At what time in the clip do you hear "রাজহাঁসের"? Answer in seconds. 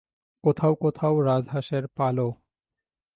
1.21-1.83